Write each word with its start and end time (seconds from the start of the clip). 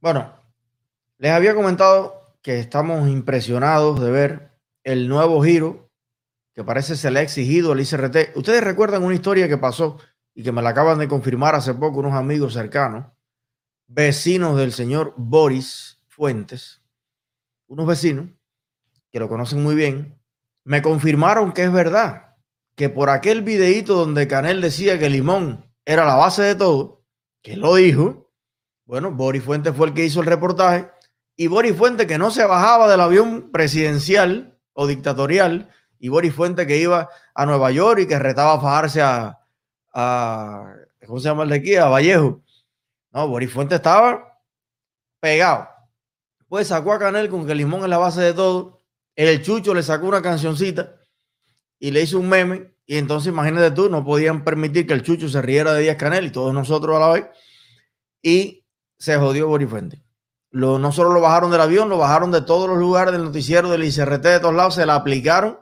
Bueno, 0.00 0.32
les 1.18 1.30
había 1.30 1.54
comentado 1.54 2.34
que 2.40 2.58
estamos 2.58 3.08
impresionados 3.10 4.00
de 4.00 4.10
ver 4.10 4.50
el 4.82 5.08
nuevo 5.08 5.42
giro 5.42 5.90
que 6.54 6.64
parece 6.64 6.96
se 6.96 7.10
le 7.10 7.20
ha 7.20 7.22
exigido 7.22 7.72
al 7.72 7.80
ICRT. 7.80 8.34
Ustedes 8.36 8.64
recuerdan 8.64 9.02
una 9.02 9.14
historia 9.14 9.46
que 9.46 9.58
pasó 9.58 9.98
y 10.34 10.42
que 10.42 10.52
me 10.52 10.62
la 10.62 10.70
acaban 10.70 10.98
de 10.98 11.08
confirmar 11.08 11.54
hace 11.54 11.74
poco 11.74 11.98
unos 12.00 12.14
amigos 12.14 12.54
cercanos, 12.54 13.06
vecinos 13.86 14.56
del 14.56 14.72
señor 14.72 15.12
Boris 15.16 16.00
Fuentes, 16.08 16.82
unos 17.66 17.86
vecinos 17.86 18.30
que 19.10 19.20
lo 19.20 19.28
conocen 19.28 19.62
muy 19.62 19.74
bien, 19.74 20.18
me 20.64 20.82
confirmaron 20.82 21.52
que 21.52 21.64
es 21.64 21.72
verdad, 21.72 22.36
que 22.74 22.88
por 22.88 23.10
aquel 23.10 23.42
videíto 23.42 23.94
donde 23.94 24.28
Canel 24.28 24.60
decía 24.60 24.98
que 24.98 25.10
Limón 25.10 25.70
era 25.84 26.04
la 26.04 26.14
base 26.14 26.42
de 26.42 26.54
todo, 26.54 27.04
que 27.42 27.56
lo 27.56 27.74
dijo, 27.74 28.29
bueno, 28.90 29.12
Boris 29.12 29.44
Fuentes 29.44 29.72
fue 29.76 29.86
el 29.86 29.94
que 29.94 30.04
hizo 30.04 30.18
el 30.18 30.26
reportaje 30.26 30.90
y 31.36 31.46
Boris 31.46 31.76
Fuentes 31.76 32.08
que 32.08 32.18
no 32.18 32.32
se 32.32 32.44
bajaba 32.44 32.90
del 32.90 33.00
avión 33.00 33.52
presidencial 33.52 34.58
o 34.72 34.88
dictatorial 34.88 35.70
y 36.00 36.08
Boris 36.08 36.34
Fuentes 36.34 36.66
que 36.66 36.76
iba 36.76 37.08
a 37.32 37.46
Nueva 37.46 37.70
York 37.70 38.00
y 38.00 38.08
que 38.08 38.18
retaba 38.18 38.54
a 38.54 38.60
fajarse 38.60 39.00
a, 39.00 39.38
¿cómo 41.06 41.20
se 41.20 41.28
llama 41.28 41.44
el 41.44 41.50
de 41.50 41.54
aquí? 41.54 41.76
A 41.76 41.86
Vallejo. 41.86 42.42
No, 43.12 43.28
Boris 43.28 43.52
Fuentes 43.52 43.76
estaba 43.76 44.42
pegado. 45.20 45.68
Pues 46.48 46.66
sacó 46.66 46.92
a 46.92 46.98
Canel 46.98 47.28
con 47.28 47.46
que 47.46 47.54
Limón 47.54 47.84
es 47.84 47.88
la 47.90 47.98
base 47.98 48.22
de 48.22 48.34
todo. 48.34 48.82
El 49.14 49.40
Chucho 49.40 49.72
le 49.72 49.84
sacó 49.84 50.08
una 50.08 50.20
cancioncita 50.20 50.96
y 51.78 51.92
le 51.92 52.02
hizo 52.02 52.18
un 52.18 52.28
meme. 52.28 52.74
Y 52.86 52.98
entonces 52.98 53.32
imagínate 53.32 53.70
tú, 53.70 53.88
no 53.88 54.04
podían 54.04 54.42
permitir 54.42 54.84
que 54.84 54.94
el 54.94 55.04
Chucho 55.04 55.28
se 55.28 55.40
riera 55.40 55.74
de 55.74 55.82
Díaz 55.82 55.96
Canel 55.96 56.26
y 56.26 56.32
todos 56.32 56.52
nosotros 56.52 56.96
a 56.96 56.98
la 56.98 57.12
vez. 57.12 57.26
Y 58.20 58.59
se 59.00 59.16
jodió 59.16 59.48
Boris 59.48 59.68
Fuentes. 59.68 60.00
Lo, 60.50 60.78
no 60.78 60.92
solo 60.92 61.10
lo 61.12 61.20
bajaron 61.20 61.50
del 61.50 61.60
avión, 61.60 61.88
lo 61.88 61.96
bajaron 61.96 62.30
de 62.30 62.42
todos 62.42 62.68
los 62.68 62.78
lugares 62.78 63.12
del 63.12 63.24
noticiero, 63.24 63.70
del 63.70 63.84
ICRT, 63.84 64.22
de 64.22 64.40
todos 64.40 64.54
lados, 64.54 64.74
se 64.74 64.84
la 64.84 64.94
aplicaron. 64.94 65.58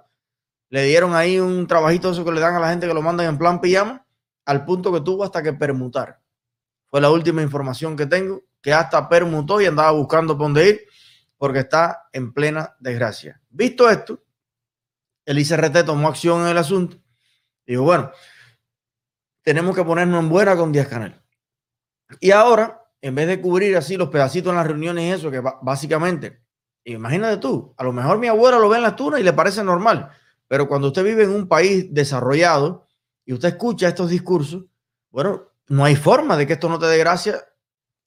Le 0.71 0.85
dieron 0.85 1.15
ahí 1.15 1.39
un 1.39 1.67
trabajito 1.67 2.11
eso 2.11 2.25
que 2.25 2.33
le 2.33 2.41
dan 2.41 2.57
a 2.57 2.61
la 2.61 2.71
gente 2.71 2.87
que 2.87 2.95
lo 2.95 3.01
mandan 3.01 3.27
en 3.27 3.39
plan 3.39 3.61
pijama, 3.61 4.05
al 4.45 4.65
punto 4.65 4.93
que 4.93 5.01
tuvo 5.01 5.25
hasta 5.25 5.43
que 5.43 5.53
permutar. 5.53 6.21
Fue 6.91 7.01
la 7.01 7.11
última 7.11 7.41
información 7.41 7.97
que 7.97 8.07
tengo, 8.07 8.43
que 8.61 8.73
hasta 8.73 9.09
permutó 9.09 9.61
y 9.61 9.67
andaba 9.67 9.93
buscando 9.93 10.37
por 10.37 10.47
dónde 10.47 10.69
ir, 10.69 10.81
porque 11.37 11.61
está 11.61 12.09
en 12.13 12.33
plena 12.33 12.75
desgracia. 12.81 13.41
Visto 13.51 13.89
esto, 13.89 14.25
el 15.25 15.39
ICRT 15.39 15.85
tomó 15.85 16.09
acción 16.09 16.43
en 16.43 16.49
el 16.49 16.59
asunto. 16.59 16.97
Dijo, 17.65 17.83
bueno, 17.83 18.11
tenemos 19.43 19.77
que 19.77 19.85
ponernos 19.85 20.25
en 20.25 20.29
buena 20.29 20.57
con 20.57 20.73
Díaz 20.73 20.89
Canel. 20.89 21.15
Y 22.21 22.33
ahora, 22.33 22.83
en 23.01 23.15
vez 23.15 23.29
de 23.29 23.41
cubrir 23.41 23.77
así 23.77 23.97
los 23.97 24.09
pedacitos 24.09 24.51
en 24.51 24.57
las 24.57 24.67
reuniones 24.67 25.05
y 25.05 25.11
eso, 25.11 25.31
que 25.31 25.41
básicamente, 25.63 26.41
imagínate 26.85 27.39
tú, 27.39 27.75
a 27.77 27.85
lo 27.85 27.93
mejor 27.93 28.19
mi 28.19 28.27
abuela 28.27 28.59
lo 28.59 28.69
ve 28.69 28.77
en 28.77 28.83
la 28.83 28.97
tuna 28.97 29.21
y 29.21 29.23
le 29.23 29.33
parece 29.33 29.63
normal, 29.63 30.11
pero 30.47 30.69
cuando 30.69 30.89
usted 30.89 31.05
vive 31.05 31.25
en 31.25 31.31
un 31.31 31.47
país 31.49 31.93
desarrollado 31.93 32.87
y 33.25 33.33
usted 33.33 33.51
escucha 33.51 33.89
estos 33.89 34.11
discursos, 34.11 34.65
bueno, 35.11 35.53
no 35.69 35.85
hay 35.85 35.97
forma 35.97 36.37
de 36.37 36.47
que 36.47 36.55
esto 36.55 36.69
no 36.69 36.79
te 36.79 36.87
dé 36.87 36.99
gracia 36.99 37.45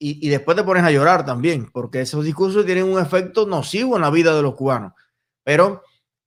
y, 0.04 0.30
después 0.30 0.58
te 0.58 0.64
pones 0.64 0.84
a 0.84 0.90
llorar 0.90 1.24
también, 1.28 1.70
porque 1.72 2.02
esos 2.02 2.26
discursos 2.26 2.66
tienen 2.66 2.86
un 2.86 3.00
efecto 3.00 3.46
nocivo 3.46 3.96
en 3.96 4.02
la 4.02 4.10
vida 4.10 4.36
de 4.36 4.42
los 4.42 4.56
cubanos, 4.56 4.94
pero 5.44 5.84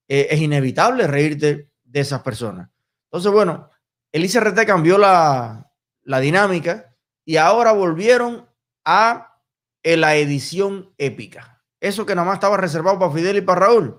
eh, 0.07 0.29
es 0.31 0.41
inevitable 0.41 1.09
reírte 1.09 1.73
de 1.83 2.01
esas 2.01 2.23
personas. 2.23 2.70
Entonces, 3.07 3.33
bueno, 3.33 3.69
el 4.12 4.25
ICRT 4.25 4.65
cambió 4.65 4.97
la, 4.97 5.73
la 6.05 6.20
dinámica 6.20 6.95
y 7.25 7.37
ahora 7.37 7.73
volvieron 7.73 8.48
a 8.84 9.40
la 9.82 10.16
edición 10.16 10.92
épica. 10.98 11.62
Eso 11.80 12.06
que 12.06 12.14
nada 12.14 12.27
más 12.27 12.36
estaba 12.36 12.56
reservado 12.56 12.98
para 12.98 13.12
Fidel 13.12 13.36
y 13.36 13.40
para 13.42 13.60
Raúl, 13.60 13.98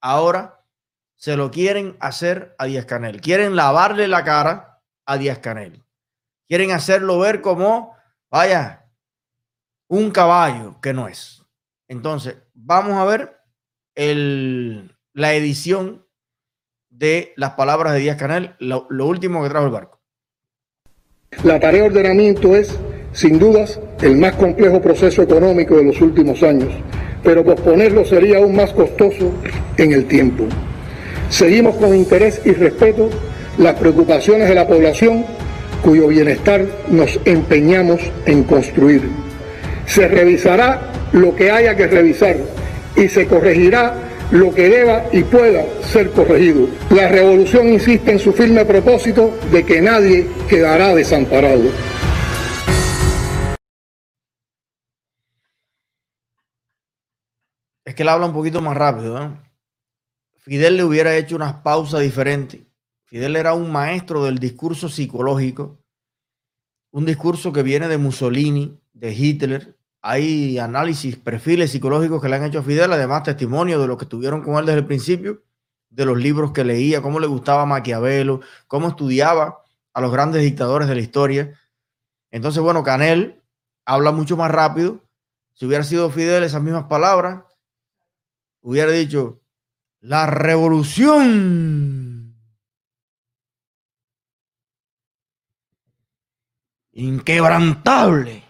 ahora 0.00 0.64
se 1.16 1.36
lo 1.36 1.50
quieren 1.50 1.96
hacer 2.00 2.54
a 2.58 2.66
Díaz 2.66 2.86
Canel. 2.86 3.20
Quieren 3.20 3.56
lavarle 3.56 4.08
la 4.08 4.24
cara 4.24 4.82
a 5.04 5.18
Díaz 5.18 5.38
Canel. 5.38 5.84
Quieren 6.48 6.70
hacerlo 6.70 7.18
ver 7.18 7.40
como, 7.40 7.96
vaya, 8.30 8.88
un 9.88 10.10
caballo 10.10 10.80
que 10.80 10.92
no 10.92 11.08
es. 11.08 11.42
Entonces, 11.88 12.36
vamos 12.54 12.94
a 12.94 13.04
ver 13.04 13.40
el, 13.94 14.96
la 15.12 15.34
edición 15.34 16.06
de 16.88 17.32
las 17.36 17.52
palabras 17.52 17.92
de 17.92 18.00
Díaz 18.00 18.16
Canel, 18.16 18.56
lo, 18.58 18.86
lo 18.90 19.06
último 19.06 19.42
que 19.42 19.50
trajo 19.50 19.66
el 19.66 19.72
barco. 19.72 20.00
La 21.44 21.60
tarea 21.60 21.82
de 21.82 21.88
ordenamiento 21.88 22.54
es, 22.56 22.78
sin 23.12 23.38
dudas, 23.38 23.80
el 24.02 24.16
más 24.16 24.34
complejo 24.34 24.80
proceso 24.80 25.22
económico 25.22 25.76
de 25.76 25.84
los 25.84 26.00
últimos 26.00 26.42
años, 26.42 26.68
pero 27.22 27.44
posponerlo 27.44 28.04
sería 28.04 28.38
aún 28.38 28.54
más 28.54 28.72
costoso 28.72 29.32
en 29.76 29.92
el 29.92 30.06
tiempo. 30.06 30.44
Seguimos 31.30 31.76
con 31.76 31.94
interés 31.94 32.40
y 32.44 32.52
respeto 32.52 33.08
las 33.58 33.74
preocupaciones 33.76 34.48
de 34.48 34.54
la 34.54 34.66
población 34.66 35.24
cuyo 35.82 36.08
bienestar 36.08 36.64
nos 36.88 37.18
empeñamos 37.24 38.00
en 38.26 38.44
construir. 38.44 39.02
Se 39.86 40.08
revisará 40.08 40.92
lo 41.12 41.34
que 41.34 41.50
haya 41.50 41.76
que 41.76 41.86
revisar 41.86 42.36
y 42.96 43.08
se 43.08 43.26
corregirá 43.26 43.94
lo 44.30 44.52
que 44.52 44.68
deba 44.68 45.04
y 45.12 45.22
pueda 45.22 45.64
ser 45.92 46.10
corregido. 46.10 46.68
La 46.90 47.08
revolución 47.08 47.68
insiste 47.68 48.10
en 48.10 48.18
su 48.18 48.32
firme 48.32 48.64
propósito 48.64 49.38
de 49.52 49.64
que 49.64 49.80
nadie 49.80 50.26
quedará 50.48 50.94
desamparado. 50.94 51.62
Que 57.96 58.04
él 58.04 58.08
habla 58.08 58.26
un 58.26 58.32
poquito 58.32 58.60
más 58.62 58.76
rápido. 58.76 59.18
¿no? 59.18 59.42
Fidel 60.36 60.76
le 60.76 60.84
hubiera 60.84 61.16
hecho 61.16 61.34
unas 61.34 61.54
pausas 61.54 62.02
diferentes. 62.02 62.60
Fidel 63.04 63.34
era 63.34 63.54
un 63.54 63.72
maestro 63.72 64.24
del 64.24 64.38
discurso 64.38 64.88
psicológico, 64.88 65.78
un 66.92 67.04
discurso 67.04 67.52
que 67.52 67.64
viene 67.64 67.88
de 67.88 67.98
Mussolini, 67.98 68.80
de 68.92 69.12
Hitler, 69.12 69.76
hay 70.08 70.56
análisis, 70.58 71.16
perfiles 71.16 71.72
psicológicos 71.72 72.22
que 72.22 72.28
le 72.28 72.36
han 72.36 72.44
hecho 72.44 72.60
a 72.60 72.62
Fidel, 72.62 72.92
además 72.92 73.24
testimonio 73.24 73.80
de 73.80 73.88
lo 73.88 73.96
que 73.96 74.04
estuvieron 74.04 74.40
con 74.40 74.56
él 74.56 74.64
desde 74.64 74.78
el 74.78 74.86
principio, 74.86 75.42
de 75.90 76.04
los 76.04 76.16
libros 76.16 76.52
que 76.52 76.62
leía, 76.62 77.02
cómo 77.02 77.18
le 77.18 77.26
gustaba 77.26 77.66
Maquiavelo, 77.66 78.40
cómo 78.68 78.86
estudiaba 78.86 79.64
a 79.92 80.00
los 80.00 80.12
grandes 80.12 80.42
dictadores 80.42 80.86
de 80.86 80.94
la 80.94 81.00
historia. 81.00 81.58
Entonces, 82.30 82.62
bueno, 82.62 82.84
Canel 82.84 83.42
habla 83.84 84.12
mucho 84.12 84.36
más 84.36 84.50
rápido. 84.50 85.00
Si 85.54 85.66
hubiera 85.66 85.82
sido 85.82 86.08
Fidel 86.08 86.44
esas 86.44 86.62
mismas 86.62 86.84
palabras, 86.84 87.42
hubiera 88.66 88.90
dicho, 88.90 89.40
la 90.00 90.26
revolución 90.26 92.36
inquebrantable 96.90 98.42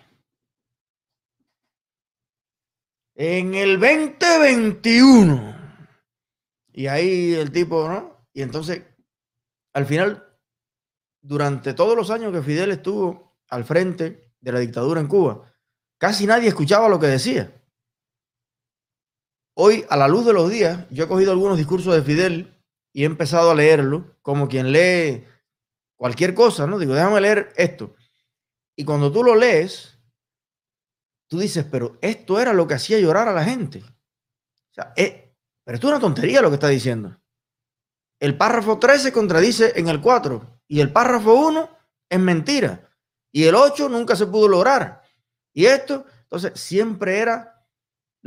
en 3.14 3.54
el 3.54 3.78
2021. 3.78 5.54
Y 6.72 6.86
ahí 6.86 7.34
el 7.34 7.52
tipo, 7.52 7.86
¿no? 7.86 8.26
Y 8.32 8.40
entonces, 8.40 8.84
al 9.74 9.84
final, 9.84 10.26
durante 11.20 11.74
todos 11.74 11.94
los 11.94 12.10
años 12.10 12.32
que 12.32 12.42
Fidel 12.42 12.70
estuvo 12.70 13.36
al 13.50 13.66
frente 13.66 14.32
de 14.40 14.52
la 14.52 14.60
dictadura 14.60 14.98
en 14.98 15.08
Cuba, 15.08 15.52
casi 15.98 16.26
nadie 16.26 16.48
escuchaba 16.48 16.88
lo 16.88 16.98
que 16.98 17.08
decía. 17.08 17.52
Hoy, 19.58 19.86
a 19.88 19.96
la 19.96 20.06
luz 20.06 20.26
de 20.26 20.34
los 20.34 20.50
días, 20.50 20.86
yo 20.90 21.04
he 21.04 21.08
cogido 21.08 21.32
algunos 21.32 21.56
discursos 21.56 21.94
de 21.94 22.02
Fidel 22.02 22.54
y 22.92 23.02
he 23.02 23.06
empezado 23.06 23.50
a 23.50 23.54
leerlo 23.54 24.14
como 24.20 24.48
quien 24.48 24.70
lee 24.70 25.24
cualquier 25.96 26.34
cosa, 26.34 26.66
¿no? 26.66 26.78
Digo, 26.78 26.92
déjame 26.92 27.22
leer 27.22 27.54
esto. 27.56 27.94
Y 28.76 28.84
cuando 28.84 29.10
tú 29.10 29.24
lo 29.24 29.34
lees, 29.34 29.98
tú 31.26 31.38
dices, 31.38 31.64
pero 31.70 31.96
esto 32.02 32.38
era 32.38 32.52
lo 32.52 32.66
que 32.66 32.74
hacía 32.74 33.00
llorar 33.00 33.28
a 33.28 33.32
la 33.32 33.44
gente. 33.44 33.78
O 33.78 34.74
sea, 34.74 34.92
eh, 34.94 35.34
pero 35.64 35.76
esto 35.76 35.86
es 35.86 35.92
una 35.92 36.00
tontería 36.00 36.42
lo 36.42 36.50
que 36.50 36.56
está 36.56 36.68
diciendo. 36.68 37.18
El 38.20 38.36
párrafo 38.36 38.78
3 38.78 39.04
se 39.04 39.12
contradice 39.12 39.72
en 39.76 39.88
el 39.88 40.02
4 40.02 40.60
y 40.68 40.80
el 40.80 40.92
párrafo 40.92 41.32
1 41.32 41.70
es 42.10 42.20
mentira 42.20 42.90
y 43.32 43.44
el 43.44 43.54
8 43.54 43.88
nunca 43.88 44.16
se 44.16 44.26
pudo 44.26 44.48
lograr. 44.48 45.00
Y 45.54 45.64
esto, 45.64 46.04
entonces, 46.24 46.60
siempre 46.60 47.20
era 47.20 47.55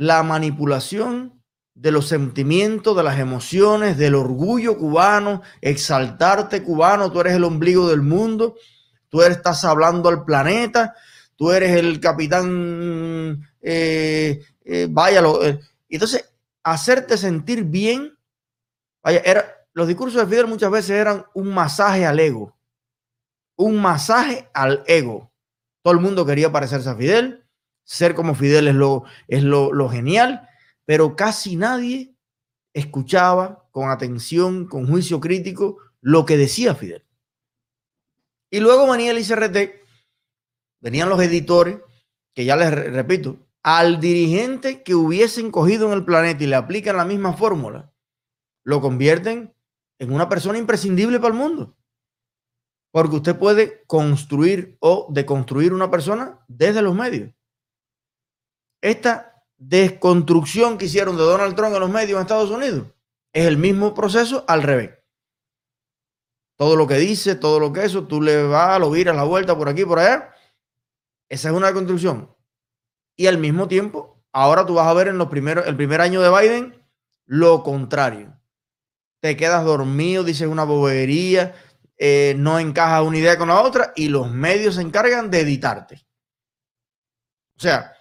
la 0.00 0.22
manipulación 0.22 1.42
de 1.74 1.90
los 1.90 2.08
sentimientos, 2.08 2.96
de 2.96 3.02
las 3.02 3.18
emociones, 3.18 3.98
del 3.98 4.14
orgullo 4.14 4.78
cubano, 4.78 5.42
exaltarte 5.60 6.62
cubano, 6.62 7.12
tú 7.12 7.20
eres 7.20 7.34
el 7.34 7.44
ombligo 7.44 7.86
del 7.86 8.00
mundo, 8.00 8.54
tú 9.10 9.20
estás 9.20 9.62
hablando 9.62 10.08
al 10.08 10.24
planeta, 10.24 10.94
tú 11.36 11.50
eres 11.52 11.76
el 11.76 12.00
capitán, 12.00 13.46
eh, 13.60 14.40
eh, 14.64 14.86
vaya, 14.88 15.22
eh. 15.42 15.60
entonces 15.90 16.32
hacerte 16.62 17.18
sentir 17.18 17.64
bien, 17.64 18.16
vaya, 19.02 19.20
era, 19.22 19.54
los 19.74 19.86
discursos 19.86 20.18
de 20.22 20.26
Fidel 20.26 20.46
muchas 20.46 20.70
veces 20.70 20.92
eran 20.92 21.26
un 21.34 21.52
masaje 21.52 22.06
al 22.06 22.18
ego, 22.18 22.56
un 23.54 23.82
masaje 23.82 24.48
al 24.54 24.82
ego. 24.86 25.30
Todo 25.82 25.92
el 25.92 26.00
mundo 26.00 26.24
quería 26.24 26.50
parecerse 26.50 26.88
a 26.88 26.96
Fidel, 26.96 27.39
ser 27.90 28.14
como 28.14 28.36
Fidel 28.36 28.68
es 28.68 28.76
lo, 28.76 29.02
es 29.26 29.42
lo, 29.42 29.72
lo 29.72 29.88
genial, 29.88 30.48
pero 30.84 31.16
casi 31.16 31.56
nadie 31.56 32.14
escuchaba 32.72 33.68
con 33.72 33.90
atención, 33.90 34.68
con 34.68 34.86
juicio 34.86 35.18
crítico, 35.18 35.78
lo 36.00 36.24
que 36.24 36.36
decía 36.36 36.76
Fidel. 36.76 37.04
Y 38.48 38.60
luego 38.60 38.88
venía 38.88 39.10
el 39.10 39.18
ICRT, 39.18 39.72
venían 40.80 41.08
los 41.08 41.20
editores, 41.20 41.78
que 42.32 42.44
ya 42.44 42.54
les 42.54 42.70
repito, 42.70 43.38
al 43.64 43.98
dirigente 43.98 44.84
que 44.84 44.94
hubiesen 44.94 45.50
cogido 45.50 45.88
en 45.88 45.94
el 45.94 46.04
planeta 46.04 46.44
y 46.44 46.46
le 46.46 46.54
aplican 46.54 46.96
la 46.96 47.04
misma 47.04 47.32
fórmula, 47.32 47.92
lo 48.62 48.80
convierten 48.80 49.52
en 49.98 50.12
una 50.12 50.28
persona 50.28 50.58
imprescindible 50.58 51.18
para 51.18 51.34
el 51.34 51.40
mundo. 51.40 51.76
Porque 52.92 53.16
usted 53.16 53.36
puede 53.36 53.82
construir 53.88 54.76
o 54.78 55.08
deconstruir 55.10 55.72
una 55.72 55.90
persona 55.90 56.38
desde 56.46 56.82
los 56.82 56.94
medios. 56.94 57.32
Esta 58.80 59.44
desconstrucción 59.58 60.78
que 60.78 60.86
hicieron 60.86 61.16
de 61.16 61.22
Donald 61.22 61.54
Trump 61.54 61.74
en 61.74 61.80
los 61.80 61.90
medios 61.90 62.16
en 62.16 62.22
Estados 62.22 62.50
Unidos 62.50 62.86
es 63.32 63.46
el 63.46 63.56
mismo 63.56 63.94
proceso 63.94 64.44
al 64.48 64.62
revés. 64.62 64.90
Todo 66.56 66.76
lo 66.76 66.86
que 66.86 66.96
dice, 66.96 67.36
todo 67.36 67.58
lo 67.60 67.72
que 67.72 67.84
eso, 67.84 68.06
tú 68.06 68.20
le 68.20 68.42
vas, 68.44 68.78
lo 68.80 68.90
viras 68.90 69.16
la 69.16 69.24
vuelta 69.24 69.56
por 69.56 69.68
aquí, 69.68 69.84
por 69.84 69.98
allá. 69.98 70.34
Esa 71.28 71.48
es 71.48 71.54
una 71.54 71.72
construcción. 71.72 72.34
Y 73.16 73.26
al 73.26 73.38
mismo 73.38 73.68
tiempo, 73.68 74.22
ahora 74.32 74.66
tú 74.66 74.74
vas 74.74 74.86
a 74.86 74.94
ver 74.94 75.08
en 75.08 75.18
los 75.18 75.28
primeros, 75.28 75.66
el 75.66 75.76
primer 75.76 76.00
año 76.00 76.20
de 76.20 76.30
Biden 76.30 76.86
lo 77.26 77.62
contrario. 77.62 78.38
Te 79.20 79.36
quedas 79.36 79.64
dormido, 79.64 80.24
dices 80.24 80.48
una 80.48 80.64
bobería, 80.64 81.54
eh, 81.96 82.34
no 82.36 82.58
encaja 82.58 83.02
una 83.02 83.18
idea 83.18 83.38
con 83.38 83.48
la 83.48 83.60
otra 83.60 83.92
y 83.94 84.08
los 84.08 84.30
medios 84.30 84.76
se 84.76 84.82
encargan 84.82 85.30
de 85.30 85.40
editarte. 85.40 86.06
O 87.56 87.60
sea, 87.60 87.94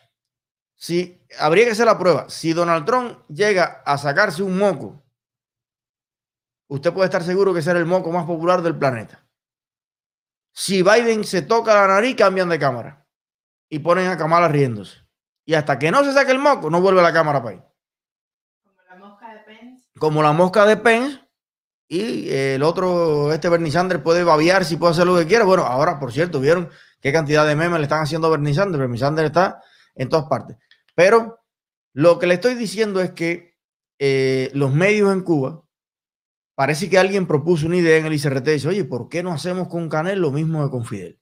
si 0.80 1.22
habría 1.38 1.66
que 1.66 1.72
hacer 1.72 1.86
la 1.86 1.98
prueba, 1.98 2.30
si 2.30 2.54
Donald 2.54 2.86
Trump 2.86 3.20
llega 3.28 3.84
a 3.86 3.98
sacarse 3.98 4.42
un 4.42 4.58
moco, 4.58 5.04
usted 6.70 6.94
puede 6.94 7.06
estar 7.06 7.22
seguro 7.22 7.54
que 7.54 7.62
será 7.62 7.80
el 7.80 7.86
moco 7.86 8.12
más 8.14 8.26
popular 8.26 8.62
del 8.62 8.78
planeta. 8.78 9.22
Si 10.54 10.82
Biden 10.82 11.26
se 11.26 11.42
toca 11.42 11.76
la 11.76 11.86
nariz, 11.86 12.16
cambian 12.16 12.48
de 12.48 12.58
cámara 12.58 13.06
y 13.70 13.80
ponen 13.80 14.08
a 14.08 14.18
Kamala 14.18 14.48
riéndose. 14.48 15.06
Y 15.46 15.54
hasta 15.54 15.78
que 15.78 15.92
no 15.92 16.04
se 16.06 16.14
saque 16.14 16.32
el 16.32 16.40
moco, 16.40 16.70
no 16.70 16.80
vuelve 16.80 17.02
la 17.02 17.12
cámara 17.12 17.44
para 17.44 17.56
ahí. 17.56 17.64
Como 18.64 18.82
la 18.88 18.96
mosca 18.96 19.34
de 19.34 19.40
Pence. 19.42 19.86
Como 20.00 20.24
la 20.24 20.32
mosca 20.32 20.66
de 20.66 20.78
Pence. 20.78 21.20
Y 21.90 22.30
el 22.32 22.64
otro, 22.64 23.34
este 23.34 23.50
Bernie 23.50 23.72
Sanders, 23.72 24.02
puede 24.02 24.24
babiar 24.24 24.64
si 24.64 24.78
puede 24.78 24.94
hacer 24.94 25.06
lo 25.06 25.18
que 25.18 25.28
quiera. 25.28 25.44
Bueno, 25.44 25.64
ahora, 25.64 26.00
por 26.00 26.14
cierto, 26.14 26.40
¿vieron 26.40 26.70
qué 27.02 27.12
cantidad 27.12 27.46
de 27.46 27.56
memes 27.56 27.80
le 27.80 27.84
están 27.84 28.02
haciendo 28.02 28.28
a 28.28 28.32
Bernie 28.32 28.54
Sanders? 28.54 28.80
Bernie 28.80 29.00
Sanders 29.00 29.28
está 29.28 29.62
en 29.96 30.08
todas 30.08 30.26
partes. 30.28 30.58
Pero 31.00 31.40
lo 31.94 32.20
que 32.20 32.28
le 32.28 32.34
estoy 32.34 32.56
diciendo 32.56 33.00
es 33.00 33.12
que 33.12 33.56
eh, 34.00 34.52
los 34.54 34.74
medios 34.74 35.14
en 35.14 35.22
Cuba, 35.22 35.64
parece 36.56 36.90
que 36.90 37.00
alguien 37.00 37.26
propuso 37.26 37.68
una 37.68 37.78
idea 37.78 37.96
en 37.96 38.06
el 38.06 38.12
ICRT 38.12 38.46
y 38.50 38.52
dice, 38.52 38.68
oye, 38.68 38.84
¿por 38.84 39.08
qué 39.08 39.24
no 39.24 39.32
hacemos 39.32 39.70
con 39.70 39.88
Canel 39.88 40.20
lo 40.20 40.30
mismo 40.30 40.62
que 40.62 40.70
con 40.70 40.84
Fidel? 40.84 41.18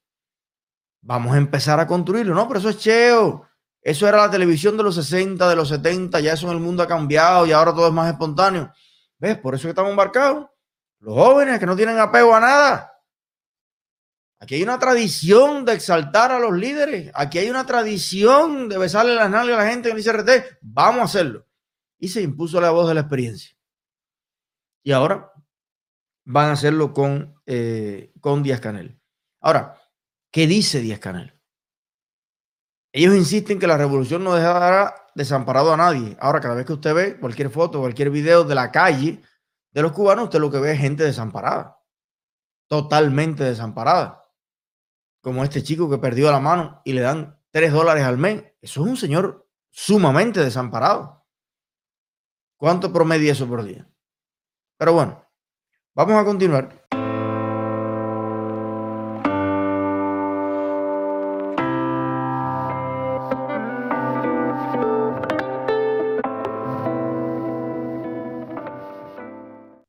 Vamos 1.03 1.35
a 1.35 1.37
empezar 1.37 1.79
a 1.79 1.85
construirlo, 1.85 2.33
¿no? 2.33 2.47
Pero 2.47 2.59
eso 2.59 2.69
es 2.69 2.79
cheo. 2.79 3.47
Eso 3.79 4.07
era 4.07 4.17
la 4.17 4.31
televisión 4.31 4.77
de 4.77 4.83
los 4.83 4.95
60, 4.95 5.47
de 5.47 5.55
los 5.55 5.69
70, 5.69 6.21
ya 6.21 6.33
eso 6.33 6.47
en 6.47 6.53
el 6.53 6.59
mundo 6.59 6.81
ha 6.81 6.87
cambiado 6.87 7.45
y 7.45 7.51
ahora 7.51 7.71
todo 7.71 7.85
es 7.85 7.93
más 7.93 8.11
espontáneo. 8.11 8.73
¿Ves? 9.19 9.37
Por 9.37 9.53
eso 9.53 9.65
que 9.65 9.69
estamos 9.69 9.91
embarcados. 9.91 10.47
Los 11.01 11.13
jóvenes 11.13 11.59
que 11.59 11.67
no 11.67 11.75
tienen 11.75 11.99
apego 11.99 12.33
a 12.33 12.39
nada. 12.39 12.96
Aquí 14.39 14.55
hay 14.55 14.63
una 14.63 14.77
tradición 14.77 15.65
de 15.65 15.73
exaltar 15.73 16.31
a 16.31 16.39
los 16.39 16.53
líderes. 16.53 17.11
Aquí 17.15 17.39
hay 17.39 17.49
una 17.49 17.65
tradición 17.65 18.69
de 18.69 18.77
besarle 18.77 19.15
las 19.15 19.29
nalgas 19.29 19.59
a 19.59 19.63
la 19.63 19.71
gente 19.71 19.89
en 19.89 19.97
el 19.97 20.01
ICRT. 20.01 20.59
Vamos 20.61 21.01
a 21.01 21.05
hacerlo. 21.05 21.47
Y 21.97 22.09
se 22.09 22.21
impuso 22.21 22.61
la 22.61 22.69
voz 22.69 22.87
de 22.87 22.93
la 22.93 23.01
experiencia. 23.01 23.57
Y 24.83 24.91
ahora 24.91 25.31
van 26.23 26.49
a 26.49 26.53
hacerlo 26.53 26.93
con, 26.93 27.41
eh, 27.47 28.13
con 28.21 28.43
Díaz 28.43 28.61
Canel. 28.61 28.99
Ahora, 29.41 29.81
¿qué 30.31 30.45
dice 30.45 30.81
Díaz 30.81 30.99
Canel? 30.99 31.33
Ellos 32.93 33.15
insisten 33.15 33.59
que 33.59 33.67
la 33.67 33.77
revolución 33.77 34.23
no 34.23 34.35
dejará 34.35 35.07
desamparado 35.15 35.73
a 35.73 35.77
nadie. 35.77 36.15
Ahora, 36.19 36.39
cada 36.39 36.53
vez 36.53 36.65
que 36.65 36.73
usted 36.73 36.93
ve 36.93 37.19
cualquier 37.19 37.49
foto, 37.49 37.79
cualquier 37.79 38.11
video 38.11 38.43
de 38.43 38.55
la 38.55 38.71
calle 38.71 39.21
de 39.71 39.81
los 39.81 39.91
cubanos, 39.93 40.25
usted 40.25 40.39
lo 40.39 40.51
que 40.51 40.59
ve 40.59 40.73
es 40.73 40.79
gente 40.79 41.03
desamparada. 41.03 41.79
Totalmente 42.67 43.43
desamparada 43.43 44.26
como 45.21 45.43
este 45.43 45.63
chico 45.63 45.89
que 45.89 45.97
perdió 45.97 46.31
la 46.31 46.39
mano 46.39 46.81
y 46.85 46.93
le 46.93 47.01
dan 47.01 47.39
tres 47.51 47.71
dólares 47.71 48.03
al 48.03 48.17
mes. 48.17 48.43
Eso 48.61 48.81
es 48.81 48.89
un 48.89 48.97
señor 48.97 49.47
sumamente 49.71 50.43
desamparado. 50.43 51.25
¿Cuánto 52.57 52.91
promedia 52.91 53.31
eso 53.31 53.47
por 53.47 53.63
día? 53.63 53.87
Pero 54.77 54.93
bueno, 54.93 55.23
vamos 55.93 56.15
a 56.15 56.25
continuar. 56.25 56.87